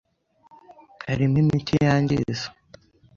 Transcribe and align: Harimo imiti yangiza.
Harimo 1.07 1.35
imiti 1.43 1.73
yangiza. 1.85 2.47